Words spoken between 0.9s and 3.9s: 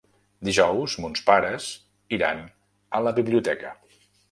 mons pares iran a la biblioteca.